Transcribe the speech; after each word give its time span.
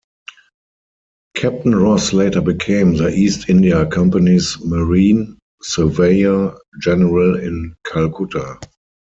Captain 1.35 1.75
Ross 1.75 2.11
later 2.11 2.41
became 2.41 2.95
the 2.95 3.09
East 3.09 3.47
India 3.49 3.85
Company's 3.85 4.57
Marine 4.65 5.37
Surveyor 5.61 6.57
General 6.81 7.39
in 7.39 7.75
Calcutta. 7.85 8.59